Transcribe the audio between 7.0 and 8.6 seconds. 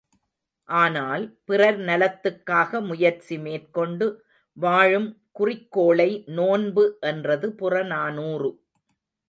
என்றது புறநானூறு.